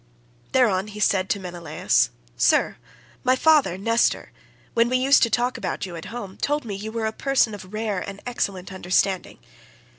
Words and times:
Thereon 0.53 0.87
he 0.87 0.99
said 0.99 1.29
to 1.29 1.39
Menelaus, 1.39 2.09
"Sir, 2.35 2.77
my 3.23 3.35
father 3.35 3.77
Nestor, 3.77 4.31
when 4.73 4.89
we 4.89 4.97
used 4.97 5.21
to 5.21 5.29
talk 5.29 5.59
about 5.59 5.85
you 5.85 5.95
at 5.95 6.05
home, 6.05 6.37
told 6.37 6.65
me 6.65 6.73
you 6.73 6.91
were 6.91 7.05
a 7.05 7.11
person 7.13 7.53
of 7.53 7.71
rare 7.71 7.99
and 7.99 8.19
excellent 8.25 8.73
understanding. 8.73 9.37